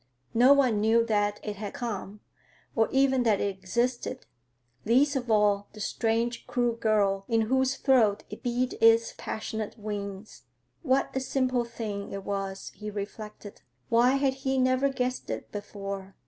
[0.33, 2.21] No one knew that it had come,
[2.75, 4.25] or even that it existed;
[4.83, 10.45] least of all the strange, crude girl in whose throat it beat its passionate wings.
[10.81, 16.15] What a simple thing it was, he reflected; why had he never guessed it before?